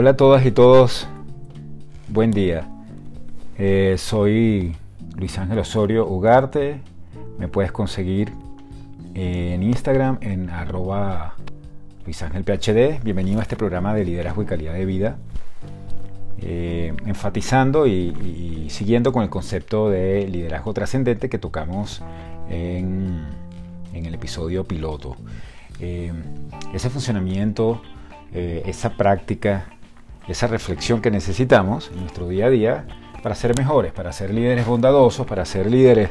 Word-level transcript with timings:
Hola 0.00 0.10
a 0.10 0.16
todas 0.16 0.46
y 0.46 0.52
todos, 0.52 1.08
buen 2.06 2.30
día. 2.30 2.68
Eh, 3.58 3.96
soy 3.98 4.76
Luis 5.16 5.36
Ángel 5.38 5.58
Osorio 5.58 6.06
Ugarte. 6.06 6.80
Me 7.36 7.48
puedes 7.48 7.72
conseguir 7.72 8.32
en 9.14 9.60
Instagram 9.60 10.18
en 10.20 10.50
arroba 10.50 11.34
Luis 12.04 12.22
Ángel 12.22 12.44
PhD. 12.44 13.02
Bienvenido 13.02 13.40
a 13.40 13.42
este 13.42 13.56
programa 13.56 13.92
de 13.92 14.04
liderazgo 14.04 14.40
y 14.40 14.46
calidad 14.46 14.74
de 14.74 14.84
vida. 14.84 15.16
Eh, 16.42 16.94
enfatizando 17.04 17.88
y, 17.88 18.68
siguiendo 18.70 19.12
con 19.12 19.24
el 19.24 19.30
concepto 19.30 19.90
de 19.90 20.28
liderazgo 20.28 20.74
trascendente 20.74 21.28
que 21.28 21.38
tocamos 21.38 22.04
en, 22.48 23.26
el 23.92 24.14
episodio 24.14 24.62
piloto. 24.62 25.16
Eh, 25.80 26.12
ese 26.72 26.88
funcionamiento, 26.88 27.82
esa 28.32 28.90
práctica 28.90 29.72
esa 30.28 30.46
reflexión 30.46 31.00
que 31.00 31.10
necesitamos 31.10 31.90
en 31.92 32.00
nuestro 32.00 32.28
día 32.28 32.46
a 32.46 32.50
día 32.50 32.86
para 33.22 33.34
ser 33.34 33.56
mejores, 33.56 33.92
para 33.92 34.12
ser 34.12 34.32
líderes 34.32 34.66
bondadosos, 34.66 35.26
para 35.26 35.44
ser 35.44 35.70
líderes 35.70 36.10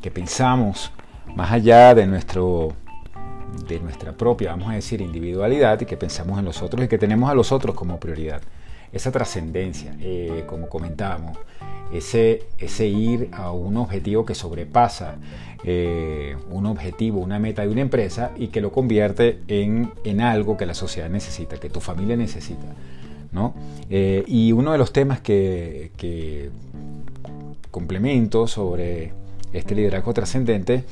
que 0.00 0.10
pensamos 0.10 0.92
más 1.34 1.52
allá 1.52 1.94
de, 1.94 2.06
nuestro, 2.06 2.72
de 3.68 3.80
nuestra 3.80 4.12
propia, 4.12 4.50
vamos 4.50 4.70
a 4.70 4.74
decir, 4.74 5.00
individualidad 5.00 5.80
y 5.80 5.86
que 5.86 5.96
pensamos 5.96 6.38
en 6.38 6.44
los 6.44 6.62
otros 6.62 6.84
y 6.84 6.88
que 6.88 6.98
tenemos 6.98 7.30
a 7.30 7.34
los 7.34 7.52
otros 7.52 7.74
como 7.74 7.98
prioridad. 8.00 8.40
Esa 8.92 9.12
trascendencia, 9.12 9.94
eh, 10.00 10.44
como 10.48 10.68
comentábamos, 10.68 11.38
ese, 11.92 12.44
ese 12.58 12.86
ir 12.86 13.30
a 13.32 13.52
un 13.52 13.76
objetivo 13.76 14.24
que 14.24 14.34
sobrepasa 14.34 15.16
eh, 15.62 16.36
un 16.50 16.64
objetivo, 16.64 17.20
una 17.20 17.38
meta 17.38 17.62
de 17.62 17.68
una 17.68 17.82
empresa 17.82 18.30
y 18.38 18.48
que 18.48 18.62
lo 18.62 18.72
convierte 18.72 19.40
en, 19.46 19.90
en 20.04 20.22
algo 20.22 20.56
que 20.56 20.64
la 20.64 20.72
sociedad 20.72 21.10
necesita, 21.10 21.58
que 21.58 21.68
tu 21.68 21.80
familia 21.80 22.16
necesita. 22.16 22.64
¿no? 23.30 23.54
Eh, 23.90 24.24
y 24.26 24.52
uno 24.52 24.72
de 24.72 24.78
los 24.78 24.92
temas 24.92 25.20
que, 25.20 26.50
complemento 27.70 28.48
sobre 28.48 29.12
este 29.52 29.74
liderazgo 29.74 30.12
trascendente 30.12 30.84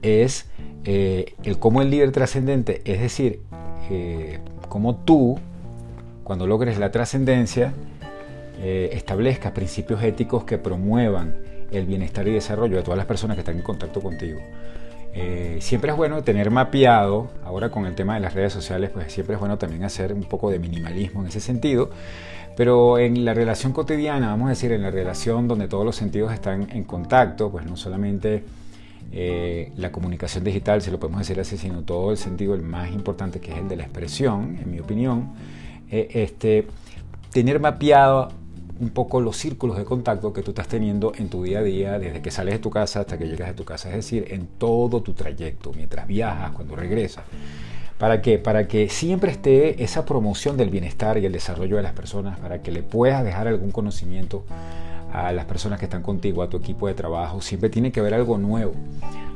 es 0.00 0.46
eh, 0.84 1.34
el 1.42 1.58
cómo 1.58 1.82
el 1.82 1.90
líder 1.90 2.12
trascendente, 2.12 2.82
es 2.84 3.00
decir, 3.00 3.40
cómo 4.68 4.96
tú, 4.96 5.38
cuando 6.22 6.46
logres 6.46 6.78
la 6.78 6.90
trascendencia, 6.92 7.74
eh, 8.60 8.90
establezcas 8.92 9.52
principios 9.52 10.02
éticos 10.02 10.44
que 10.44 10.58
promuevan 10.58 11.34
el 11.70 11.86
bienestar 11.86 12.26
y 12.28 12.32
desarrollo 12.32 12.76
de 12.76 12.82
todas 12.82 12.96
las 12.96 13.06
personas 13.06 13.36
que 13.36 13.40
están 13.40 13.56
en 13.56 13.62
contacto 13.62 14.00
contigo. 14.00 14.40
Eh, 15.16 15.58
siempre 15.60 15.92
es 15.92 15.96
bueno 15.96 16.22
tener 16.24 16.50
mapeado, 16.50 17.30
ahora 17.44 17.70
con 17.70 17.86
el 17.86 17.94
tema 17.94 18.14
de 18.14 18.20
las 18.20 18.34
redes 18.34 18.52
sociales, 18.52 18.90
pues 18.90 19.12
siempre 19.12 19.34
es 19.34 19.40
bueno 19.40 19.58
también 19.58 19.84
hacer 19.84 20.12
un 20.12 20.24
poco 20.24 20.50
de 20.50 20.58
minimalismo 20.58 21.20
en 21.20 21.28
ese 21.28 21.40
sentido, 21.40 21.90
pero 22.56 22.98
en 22.98 23.24
la 23.24 23.32
relación 23.32 23.72
cotidiana, 23.72 24.28
vamos 24.28 24.46
a 24.46 24.50
decir, 24.50 24.72
en 24.72 24.82
la 24.82 24.90
relación 24.90 25.46
donde 25.46 25.68
todos 25.68 25.84
los 25.84 25.94
sentidos 25.94 26.32
están 26.32 26.68
en 26.72 26.84
contacto, 26.84 27.50
pues 27.50 27.64
no 27.64 27.76
solamente 27.76 28.42
eh, 29.12 29.72
la 29.76 29.92
comunicación 29.92 30.42
digital, 30.42 30.82
si 30.82 30.90
lo 30.90 30.98
podemos 30.98 31.20
decir 31.20 31.38
así, 31.38 31.56
sino 31.56 31.82
todo 31.82 32.10
el 32.10 32.16
sentido, 32.16 32.54
el 32.54 32.62
más 32.62 32.90
importante, 32.90 33.40
que 33.40 33.52
es 33.52 33.58
el 33.58 33.68
de 33.68 33.76
la 33.76 33.84
expresión, 33.84 34.58
en 34.60 34.70
mi 34.70 34.80
opinión, 34.80 35.32
este, 35.90 36.66
tener 37.30 37.60
mapeado 37.60 38.32
un 38.80 38.90
poco 38.90 39.20
los 39.20 39.36
círculos 39.36 39.76
de 39.76 39.84
contacto 39.84 40.32
que 40.32 40.42
tú 40.42 40.50
estás 40.50 40.68
teniendo 40.68 41.12
en 41.16 41.28
tu 41.28 41.42
día 41.42 41.60
a 41.60 41.62
día, 41.62 41.98
desde 41.98 42.20
que 42.22 42.30
sales 42.30 42.54
de 42.54 42.58
tu 42.58 42.70
casa 42.70 43.00
hasta 43.00 43.18
que 43.18 43.26
llegas 43.26 43.48
de 43.48 43.54
tu 43.54 43.64
casa, 43.64 43.88
es 43.88 43.96
decir, 43.96 44.26
en 44.30 44.46
todo 44.58 45.02
tu 45.02 45.12
trayecto, 45.12 45.72
mientras 45.74 46.06
viajas, 46.06 46.52
cuando 46.52 46.76
regresas. 46.76 47.24
¿Para 47.98 48.20
qué? 48.20 48.38
Para 48.38 48.66
que 48.66 48.88
siempre 48.88 49.30
esté 49.30 49.82
esa 49.84 50.04
promoción 50.04 50.56
del 50.56 50.70
bienestar 50.70 51.16
y 51.18 51.26
el 51.26 51.32
desarrollo 51.32 51.76
de 51.76 51.82
las 51.82 51.92
personas, 51.92 52.38
para 52.40 52.60
que 52.60 52.72
le 52.72 52.82
puedas 52.82 53.22
dejar 53.24 53.46
algún 53.46 53.70
conocimiento 53.70 54.44
a 55.12 55.30
las 55.32 55.44
personas 55.44 55.78
que 55.78 55.84
están 55.84 56.02
contigo, 56.02 56.42
a 56.42 56.50
tu 56.50 56.56
equipo 56.56 56.88
de 56.88 56.94
trabajo. 56.94 57.40
Siempre 57.40 57.70
tiene 57.70 57.92
que 57.92 58.00
haber 58.00 58.14
algo 58.14 58.36
nuevo. 58.36 58.74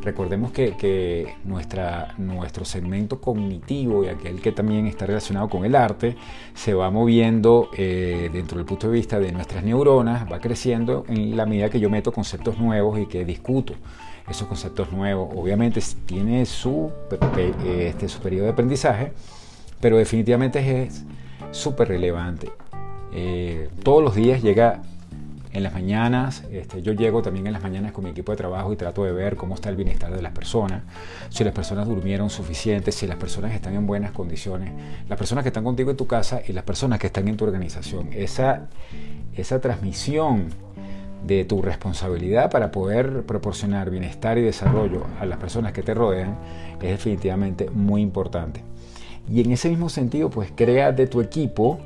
Recordemos 0.09 0.53
que, 0.53 1.35
nuestra, 1.45 2.15
nuestro 2.17 2.65
segmento 2.65 3.21
cognitivo 3.21 4.05
y 4.05 4.09
aquel 4.09 4.41
que 4.41 4.53
también 4.53 4.87
está 4.87 5.05
relacionado 5.05 5.51
con 5.51 5.67
el 5.67 5.75
arte 5.75 6.17
se 6.55 6.73
va 6.73 6.91
moviendo 6.91 7.69
eh, 7.77 8.31
dentro 8.33 8.57
del 8.57 8.65
punto 8.65 8.87
de 8.87 8.95
vista 8.95 9.21
de 9.21 9.33
nuestras 9.33 9.63
neuronas, 9.63 10.27
va 10.33 10.41
creciendo 10.41 11.05
en 11.09 11.37
la 11.37 11.45
medida 11.45 11.69
que 11.69 11.79
yo 11.79 11.91
meto 11.91 12.11
conceptos 12.11 12.57
nuevos 12.57 12.99
y 12.99 13.05
que 13.05 13.27
discuto 13.27 13.75
esos 14.27 14.49
conceptos 14.49 14.91
nuevos. 14.93 15.29
Obviamente 15.37 15.83
tiene 16.07 16.47
su, 16.47 16.91
este, 17.37 18.09
su 18.09 18.21
periodo 18.21 18.45
de 18.45 18.53
aprendizaje, 18.53 19.13
pero 19.79 19.99
definitivamente 19.99 20.85
es 20.85 21.05
súper 21.51 21.89
relevante. 21.89 22.51
Eh, 23.13 23.69
todos 23.83 24.03
los 24.03 24.15
días 24.15 24.43
llega 24.43 24.81
en 25.59 25.65
las 25.65 25.73
mañanas, 25.73 26.45
este, 26.51 26.83
yo 26.83 26.93
llego 26.93 27.23
también 27.23 27.47
en 27.47 27.53
las 27.53 27.63
mañanas 27.63 27.93
con 27.93 28.05
mi 28.05 28.11
equipo 28.11 28.33
de 28.33 28.39
trabajo 28.39 28.73
y 28.73 28.77
trato 28.77 29.05
de 29.05 29.13
ver 29.13 29.37
cómo 29.37 29.55
está 29.55 29.69
el 29.69 29.77
bienestar 29.77 30.15
de 30.15 30.23
las 30.23 30.33
personas, 30.33 30.83
si 31.29 31.45
las 31.45 31.53
personas 31.53 31.87
durmieron 31.87 32.31
suficiente, 32.31 32.93
si 32.93 33.07
las 33.07 33.17
personas 33.17 33.53
están 33.53 33.75
en 33.75 33.87
buenas 33.87 34.13
condiciones, 34.13 34.73
las 35.09 35.19
personas 35.19 35.45
que 35.45 35.49
están 35.49 35.65
contigo 35.65 35.91
en 35.91 35.97
tu 35.97 36.07
casa 36.07 36.41
y 36.47 36.53
las 36.53 36.65
personas 36.65 36.99
que 36.99 37.09
están 37.09 37.29
en 37.29 37.37
tu 37.37 37.45
organización. 37.45 38.09
Esa, 38.13 38.69
esa 39.37 39.61
transmisión 39.61 40.49
de 41.27 41.45
tu 41.45 41.63
responsabilidad 41.63 42.51
para 42.51 42.71
poder 42.71 43.25
proporcionar 43.25 43.91
bienestar 43.91 44.39
y 44.39 44.43
desarrollo 44.43 45.05
a 45.21 45.27
las 45.27 45.39
personas 45.39 45.73
que 45.73 45.83
te 45.83 45.93
rodean 45.95 46.39
es 46.81 46.91
definitivamente 46.91 47.71
muy 47.71 48.03
importante. 48.03 48.63
Y 49.31 49.43
en 49.43 49.53
ese 49.53 49.69
mismo 49.69 49.89
sentido, 49.89 50.31
pues 50.31 50.51
crea 50.55 50.93
de 50.93 51.07
tu 51.07 51.21
equipo 51.21 51.81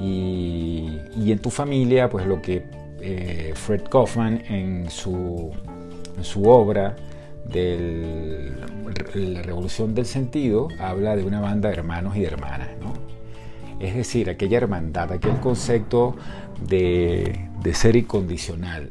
y, 0.00 1.00
en 1.16 1.38
tu 1.38 1.50
familia, 1.50 2.08
pues 2.08 2.26
lo 2.26 2.40
que 2.42 2.64
eh, 3.06 3.52
Fred 3.54 3.82
Kaufman 3.82 4.42
en 4.48 4.90
su, 4.90 5.52
su 6.22 6.44
obra 6.44 6.96
de 7.44 8.52
la 9.14 9.42
revolución 9.42 9.94
del 9.94 10.06
sentido 10.06 10.68
habla 10.78 11.14
de 11.14 11.24
una 11.24 11.40
banda 11.40 11.68
de 11.68 11.74
hermanos 11.74 12.16
y 12.16 12.20
de 12.20 12.26
hermanas, 12.28 12.70
¿no? 12.80 12.94
Es 13.78 13.94
decir, 13.94 14.30
aquella 14.30 14.56
hermandad, 14.56 15.12
aquel 15.12 15.38
concepto 15.40 16.16
de, 16.66 17.50
de 17.62 17.74
ser 17.74 17.96
incondicional, 17.96 18.88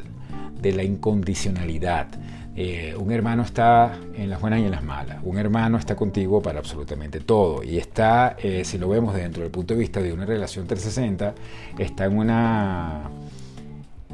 de 0.62 0.72
la 0.74 0.84
incondicionalidad, 0.84 2.07
eh, 2.56 2.94
un 2.95 3.12
hermano 3.12 3.41
está 3.41 3.97
en 4.13 4.30
las 4.30 4.40
buenas 4.40 4.59
y 4.59 4.66
en 4.66 4.72
las 4.72 4.84
malas. 4.84 5.18
Un 5.24 5.40
hermano 5.40 5.78
está 5.78 5.95
contigo 5.95 6.41
para 6.41 6.59
absolutamente 6.59 7.19
todo. 7.19 7.63
Y 7.63 7.78
está, 7.78 8.35
eh, 8.38 8.63
si 8.63 8.78
lo 8.78 8.90
vemos 8.90 9.16
dentro 9.16 9.41
del 9.41 9.51
punto 9.51 9.74
de 9.74 9.80
vista 9.80 10.01
de 10.01 10.13
una 10.13 10.25
relación 10.25 10.68
360, 10.68 11.34
está 11.80 12.06
en 12.06 12.18
una, 12.18 13.09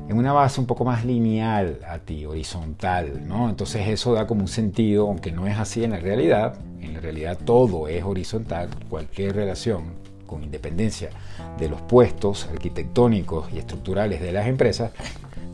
en 0.09 0.17
una 0.17 0.33
base 0.33 0.59
un 0.59 0.67
poco 0.67 0.83
más 0.83 1.05
lineal 1.05 1.79
a 1.87 1.99
ti, 1.99 2.25
horizontal. 2.25 3.27
¿no? 3.27 3.47
Entonces 3.49 3.87
eso 3.87 4.13
da 4.13 4.27
como 4.27 4.41
un 4.41 4.47
sentido, 4.47 5.07
aunque 5.07 5.31
no 5.31 5.47
es 5.47 5.57
así 5.57 5.83
en 5.83 5.91
la 5.91 5.99
realidad. 5.99 6.59
En 6.81 6.95
la 6.95 6.99
realidad 6.99 7.37
todo 7.45 7.87
es 7.87 8.03
horizontal. 8.03 8.69
Cualquier 8.89 9.35
relación 9.35 9.93
con 10.25 10.43
independencia 10.43 11.09
de 11.57 11.69
los 11.69 11.81
puestos 11.81 12.47
arquitectónicos 12.51 13.53
y 13.53 13.59
estructurales 13.59 14.19
de 14.21 14.31
las 14.31 14.47
empresas, 14.47 14.91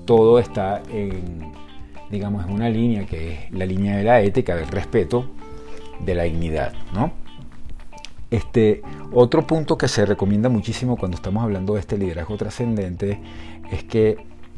todo 0.06 0.40
está 0.40 0.82
en 0.92 1.54
digamos, 2.10 2.46
en 2.46 2.52
una 2.52 2.70
línea 2.70 3.06
que 3.06 3.34
es 3.34 3.52
la 3.52 3.66
línea 3.66 3.98
de 3.98 4.04
la 4.04 4.22
ética, 4.22 4.56
del 4.56 4.68
respeto, 4.68 5.26
de 6.00 6.16
la 6.16 6.24
dignidad, 6.24 6.74
¿no? 6.94 7.12
Este, 8.32 8.82
otro 9.14 9.46
punto 9.48 9.78
que 9.78 9.88
se 9.88 10.06
recomienda 10.06 10.50
muchísimo 10.50 10.98
cuando 10.98 11.16
estamos 11.16 11.44
hablando 11.44 11.74
de 11.74 11.80
este 11.80 11.98
liderazgo 11.98 12.38
trascendente 12.38 13.20
es 13.72 13.84
que 13.84 14.18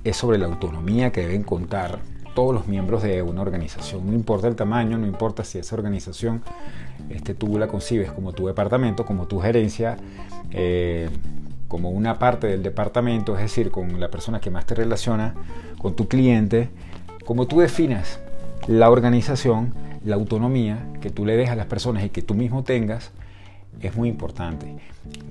es 0.09 0.17
sobre 0.17 0.37
la 0.37 0.45
autonomía 0.45 1.11
que 1.11 1.21
deben 1.21 1.43
contar 1.43 1.99
todos 2.33 2.53
los 2.53 2.67
miembros 2.67 3.01
de 3.01 3.21
una 3.23 3.41
organización. 3.41 4.05
No 4.05 4.13
importa 4.13 4.47
el 4.47 4.55
tamaño, 4.55 4.97
no 4.97 5.07
importa 5.07 5.43
si 5.43 5.57
esa 5.57 5.75
organización 5.75 6.43
este, 7.09 7.33
tú 7.33 7.57
la 7.57 7.67
concibes 7.67 8.11
como 8.11 8.31
tu 8.31 8.45
departamento, 8.45 9.05
como 9.05 9.27
tu 9.27 9.39
gerencia, 9.39 9.97
eh, 10.51 11.09
como 11.67 11.89
una 11.89 12.19
parte 12.19 12.47
del 12.47 12.63
departamento, 12.63 13.35
es 13.35 13.41
decir, 13.41 13.71
con 13.71 13.99
la 13.99 14.09
persona 14.09 14.39
que 14.39 14.51
más 14.51 14.65
te 14.65 14.75
relaciona, 14.75 15.33
con 15.79 15.95
tu 15.95 16.07
cliente, 16.07 16.69
como 17.25 17.47
tú 17.47 17.59
definas 17.59 18.19
la 18.67 18.89
organización, 18.89 19.73
la 20.05 20.15
autonomía 20.15 20.87
que 21.01 21.09
tú 21.09 21.25
le 21.25 21.35
dejas 21.35 21.53
a 21.53 21.57
las 21.57 21.65
personas 21.65 22.03
y 22.05 22.09
que 22.09 22.21
tú 22.21 22.35
mismo 22.35 22.63
tengas, 22.63 23.11
es 23.81 23.95
muy 23.95 24.09
importante. 24.09 24.75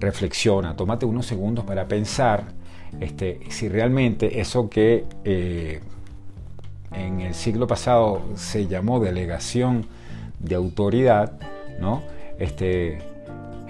Reflexiona, 0.00 0.76
tómate 0.76 1.06
unos 1.06 1.26
segundos 1.26 1.64
para 1.64 1.87
pensar 1.87 2.44
este, 3.00 3.40
si 3.50 3.69
realmente 3.69 4.40
eso 4.40 4.70
que 4.70 5.04
eh, 5.25 5.81
en 6.93 7.20
el 7.20 7.34
siglo 7.34 7.66
pasado 7.66 8.22
se 8.37 8.66
llamó 8.66 9.00
delegación 9.00 9.87
de 10.38 10.54
autoridad, 10.54 11.32
¿no? 11.81 12.02
Este, 12.38 12.98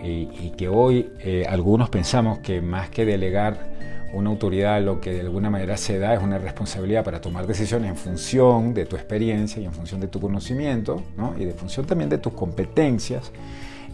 y, 0.03 0.51
que 0.51 0.69
hoy 0.69 1.11
eh, 1.19 1.45
algunos 1.49 1.89
pensamos 1.91 2.39
que 2.39 2.61
más 2.61 2.91
que 2.91 3.05
delegar 3.05 3.75
una 4.13 4.31
autoridad 4.31 4.81
lo 4.81 5.01
que 5.01 5.13
de 5.13 5.21
alguna 5.21 5.51
manera 5.51 5.77
se 5.77 5.99
da 5.99 6.15
es 6.15 6.23
una 6.23 6.39
responsabilidad 6.39 7.05
para 7.05 7.21
tomar 7.21 7.47
decisiones 7.47 7.91
en 7.91 7.97
función 7.97 8.73
de 8.73 8.87
tu 8.87 8.97
experiencia 8.97 9.61
y 9.61 9.65
en 9.65 9.73
función 9.73 10.01
de 10.01 10.09
tu 10.09 10.21
conocimiento, 10.21 11.03
¿no? 11.17 11.35
y 11.37 11.45
de 11.45 11.53
función 11.53 11.87
también 11.87 12.09
de 12.09 12.19
tus 12.19 12.33
competencias. 12.33 13.33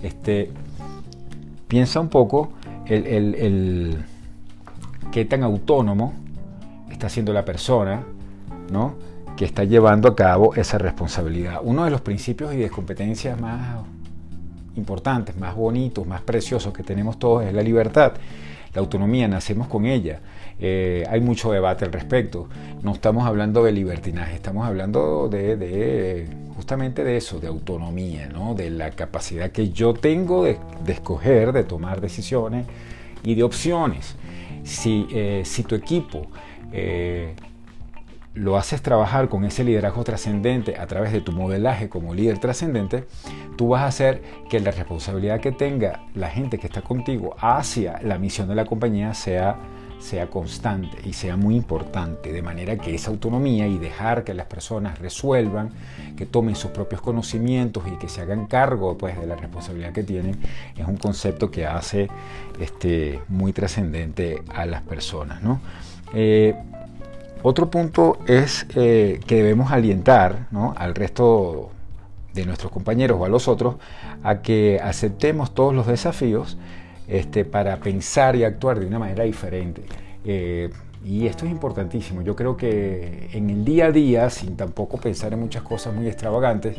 Este, 0.03 0.51
piensa 1.67 2.01
un 2.01 2.09
poco 2.09 2.53
el, 2.87 3.07
el, 3.07 4.05
qué 5.13 5.25
tan 5.27 5.45
autónomo 5.45 6.15
está 6.91 7.09
siendo 7.09 7.33
la 7.33 7.45
persona, 7.45 8.03
¿no? 8.71 8.95
que 9.37 9.45
está 9.45 9.65
llevando 9.65 10.09
a 10.09 10.17
cabo 10.17 10.55
esa 10.55 10.79
responsabilidad. 10.79 11.61
Uno 11.63 11.85
de 11.85 11.91
los 11.91 12.01
principios 12.01 12.53
y 12.55 12.57
de 12.57 12.71
competencias 12.71 13.41
más 13.41 13.85
importantes, 14.77 15.37
más 15.37 15.55
bonitos, 15.55 16.07
más 16.07 16.23
preciosos 16.23 16.73
que 16.73 16.83
tenemos 16.83 17.19
todos 17.19 17.45
es 17.45 17.53
la 17.53 17.63
libertad. 17.63 18.13
La 18.75 18.81
autonomía, 18.81 19.29
nacemos 19.29 19.69
con 19.69 19.85
ella. 19.85 20.21
Eh, 20.59 21.05
hay 21.11 21.21
mucho 21.21 21.53
debate 21.53 21.85
al 21.85 21.93
respecto. 21.93 22.49
No 22.83 22.93
estamos 22.93 23.27
hablando 23.27 23.65
de 23.65 23.73
libertinaje, 23.73 24.35
estamos 24.35 24.67
hablando 24.67 25.29
de, 25.29 26.27
justamente 26.57 27.05
de 27.05 27.19
eso, 27.19 27.39
de 27.39 27.49
autonomía, 27.49 28.29
¿no? 28.29 28.55
de 28.55 28.71
la 28.71 28.91
capacidad 28.93 29.51
que 29.51 29.71
yo 29.71 29.93
tengo 29.93 30.45
de, 30.45 30.59
escoger, 30.87 31.53
de 31.53 31.65
tomar 31.65 32.01
decisiones 32.01 32.67
y 33.23 33.35
de 33.35 33.43
opciones. 33.43 34.17
Si, 34.65 35.07
eh, 35.11 35.43
si 35.45 35.65
tu 35.65 35.75
equipo 35.75 36.29
eh, 36.73 37.35
lo 38.35 38.57
haces 38.57 38.81
trabajar 38.81 39.29
con 39.29 39.45
ese 39.45 39.65
liderazgo 39.65 40.05
trascendente 40.05 40.77
a 40.79 40.87
través 40.87 41.13
de 41.13 41.21
tu 41.21 41.33
modelaje 41.33 41.89
como 41.89 42.15
líder 42.15 42.39
trascendente, 42.39 43.05
tú 43.57 43.69
vas 43.69 43.83
a 43.83 43.87
hacer 43.87 44.23
que 44.49 44.61
la 44.61 44.71
responsabilidad 44.71 45.41
que 45.41 45.53
tenga 45.53 46.05
la 46.15 46.29
gente 46.29 46.59
que 46.59 46.67
está 46.67 46.81
contigo 46.81 47.37
hacia 47.39 48.01
la 48.03 48.19
misión 48.19 48.49
de 48.49 48.55
la 48.55 48.65
compañía 48.65 49.13
sea, 49.15 49.59
sea 50.03 50.29
constante 50.29 50.99
y 51.05 51.13
sea 51.13 51.37
muy 51.37 51.55
importante, 51.55 52.33
de 52.33 52.43
manera 52.43 52.77
que 52.77 52.95
esa 52.95 53.11
autonomía 53.11 53.67
y 53.69 53.79
dejar 53.79 54.25
que 54.25 54.35
las 54.35 54.47
personas 54.47 54.99
resuelvan, 54.99 55.71
que 56.17 56.27
tomen 56.27 56.57
sus 56.57 56.73
propios 56.73 57.01
conocimientos 57.01 57.85
y 57.87 57.97
que 57.99 58.09
se 58.09 58.21
hagan 58.21 58.47
cargo 58.47 58.99
pues, 58.99 59.19
de 59.19 59.27
la 59.27 59.37
responsabilidad 59.37 59.93
que 59.93 60.03
tienen, 60.03 60.39
es 60.77 60.87
un 60.87 60.97
concepto 60.97 61.51
que 61.51 61.67
hace 61.67 62.09
este, 62.61 63.21
muy 63.29 63.53
trascendente 63.53 64.43
a 64.53 64.67
las 64.67 64.83
personas. 64.83 65.41
Eh, 66.15 66.55
otro 67.43 67.71
punto 67.71 68.19
es 68.27 68.67
eh, 68.75 69.21
que 69.27 69.37
debemos 69.37 69.73
alientar 69.73 70.49
al 70.77 70.95
resto 70.95 71.71
de 72.35 72.45
nuestros 72.47 72.73
compañeros 72.73 73.19
o 73.21 73.25
a 73.25 73.29
los 73.29 73.49
otros 73.49 73.77
a 74.23 74.43
que 74.43 74.81
aceptemos 74.83 75.55
todos 75.55 75.75
los 75.75 75.87
desafíos 75.87 76.57
este, 77.09 77.45
para 77.45 77.79
pensar 77.79 78.37
y 78.37 78.45
actuar 78.45 78.81
de 78.81 78.87
una 78.87 78.99
manera 78.99 79.25
diferente. 79.25 79.83
Eh, 80.25 80.71
y 81.05 81.27
esto 81.27 81.47
es 81.47 81.51
importantísimo. 81.51 82.23
Yo 82.23 82.37
creo 82.37 82.57
que 82.57 83.29
en 83.33 83.51
el 83.51 83.65
día 83.65 83.87
a 83.87 83.93
día, 83.93 84.31
sin 84.31 84.57
tampoco 84.57 84.99
pensar 84.99 85.33
en 85.33 85.41
muchas 85.41 85.63
cosas 85.63 85.95
muy 85.95 86.07
extravagantes, 86.07 86.77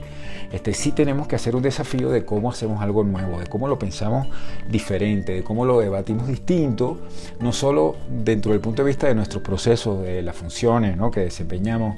este, 0.51 0.73
sí 0.73 0.93
tenemos 0.93 1.27
que 1.27 1.35
hacer 1.35 1.55
un 1.55 1.61
desafío 1.61 2.09
de 2.09 2.23
cómo 2.23 2.49
hacemos 2.49 2.81
algo 2.81 3.03
nuevo, 3.03 3.39
de 3.39 3.47
cómo 3.47 3.67
lo 3.67 3.77
pensamos 3.77 4.27
diferente, 4.69 5.33
de 5.33 5.43
cómo 5.43 5.65
lo 5.65 5.79
debatimos 5.79 6.27
distinto, 6.27 6.99
no 7.41 7.51
solo 7.51 7.97
dentro 8.09 8.53
del 8.53 8.61
punto 8.61 8.83
de 8.83 8.87
vista 8.87 9.07
de 9.07 9.15
nuestros 9.15 9.43
procesos, 9.43 10.01
de 10.01 10.21
las 10.21 10.35
funciones 10.35 10.95
¿no? 10.95 11.11
que 11.11 11.19
desempeñamos 11.19 11.97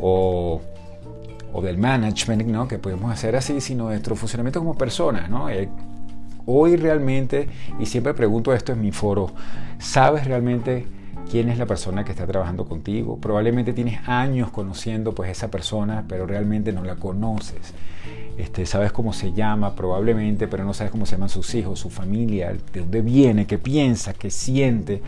o, 0.00 0.60
o 1.52 1.62
del 1.62 1.76
management 1.76 2.46
¿no? 2.46 2.68
que 2.68 2.78
podemos 2.78 3.12
hacer 3.12 3.34
así, 3.34 3.60
sino 3.60 3.84
nuestro 3.86 4.14
funcionamiento 4.14 4.60
como 4.60 4.78
personas. 4.78 5.28
¿no? 5.28 5.48
Hoy 6.46 6.76
realmente, 6.76 7.48
y 7.78 7.86
siempre 7.86 8.14
pregunto 8.14 8.52
esto 8.52 8.72
en 8.72 8.80
mi 8.80 8.92
foro, 8.92 9.32
¿sabes 9.78 10.26
realmente? 10.26 10.86
quién 11.30 11.48
es 11.48 11.58
la 11.58 11.66
persona 11.66 12.04
que 12.04 12.12
está 12.12 12.26
trabajando 12.26 12.66
contigo. 12.66 13.18
Probablemente 13.18 13.72
tienes 13.72 14.06
años 14.08 14.50
conociendo 14.50 15.14
pues 15.14 15.30
esa 15.30 15.50
persona, 15.50 16.04
pero 16.08 16.26
realmente 16.26 16.72
no 16.72 16.84
la 16.84 16.96
conoces. 16.96 17.74
Este, 18.36 18.66
sabes 18.66 18.92
cómo 18.92 19.12
se 19.12 19.32
llama 19.32 19.74
probablemente, 19.74 20.48
pero 20.48 20.64
no 20.64 20.74
sabes 20.74 20.90
cómo 20.90 21.06
se 21.06 21.12
llaman 21.12 21.28
sus 21.28 21.54
hijos, 21.54 21.78
su 21.78 21.90
familia, 21.90 22.52
de 22.72 22.80
dónde 22.80 23.00
viene, 23.00 23.46
qué 23.46 23.58
piensa, 23.58 24.12
qué 24.12 24.30
siente. 24.30 25.02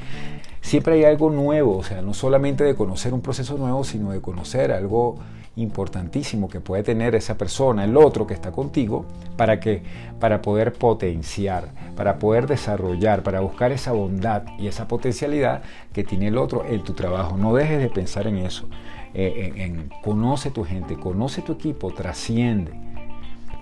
Siempre 0.61 0.95
hay 0.95 1.05
algo 1.05 1.31
nuevo, 1.31 1.77
o 1.77 1.83
sea, 1.83 2.03
no 2.03 2.15
solamente 2.15 2.65
de 2.65 2.75
conocer 2.75 3.15
un 3.15 3.21
proceso 3.21 3.57
nuevo, 3.57 3.85
sino 3.85 4.11
de 4.11 4.21
conocer 4.21 4.73
algo 4.73 5.19
importantísimo 5.57 6.49
que 6.49 6.61
puede 6.61 6.83
tener 6.83 7.15
esa 7.15 7.39
persona, 7.39 7.85
el 7.85 7.97
otro 7.97 8.27
que 8.27 8.35
está 8.35 8.53
contigo, 8.53 9.07
para 9.37 9.59
que 9.59 9.83
para 10.21 10.43
poder 10.43 10.75
potenciar, 10.75 11.69
para 11.97 12.19
poder 12.19 12.47
desarrollar, 12.47 13.23
para 13.23 13.41
buscar 13.41 13.73
esa 13.73 13.93
bondad 13.93 14.43
y 14.59 14.69
esa 14.69 14.87
potencialidad 14.87 15.63
que 15.93 16.05
tiene 16.05 16.29
el 16.29 16.37
otro 16.37 16.65
en 16.67 16.85
tu 16.85 16.93
trabajo. 16.93 17.37
No 17.39 17.55
dejes 17.55 17.79
de 17.79 17.89
pensar 17.89 18.27
en 18.27 18.39
eso. 18.39 18.69
Eh, 19.15 19.89
conoce 20.05 20.51
tu 20.51 20.63
gente, 20.63 20.97
conoce 20.97 21.41
tu 21.41 21.53
equipo, 21.53 21.91
trasciende, 21.91 22.73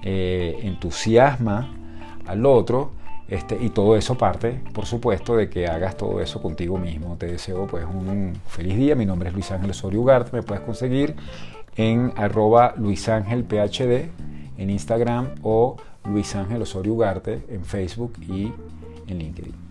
eh, 0.02 0.58
entusiasma 0.62 1.72
al 2.26 2.44
otro. 2.44 2.90
Este, 3.26 3.56
y 3.58 3.70
todo 3.70 3.96
eso 3.96 4.18
parte, 4.18 4.60
por 4.74 4.84
supuesto, 4.84 5.34
de 5.34 5.48
que 5.48 5.66
hagas 5.66 5.96
todo 5.96 6.20
eso 6.20 6.42
contigo 6.42 6.76
mismo. 6.76 7.16
Te 7.16 7.26
deseo 7.26 7.66
pues 7.66 7.84
un 7.84 8.34
feliz 8.48 8.76
día. 8.76 8.96
Mi 8.96 9.06
nombre 9.06 9.28
es 9.28 9.34
Luis 9.34 9.50
Ángel 9.50 9.70
Osorio 9.70 10.00
Ugarte. 10.00 10.36
Me 10.36 10.42
puedes 10.42 10.62
conseguir 10.62 11.14
en 11.76 12.12
arroba 12.16 12.74
luisangelphd 12.76 14.10
en 14.56 14.70
Instagram 14.70 15.34
o 15.42 15.76
Luis 16.04 16.34
Ángel 16.36 16.62
Osorio 16.62 16.94
Ugarte 16.94 17.44
en 17.48 17.64
Facebook 17.64 18.12
y 18.20 18.52
en 19.06 19.18
LinkedIn. 19.18 19.63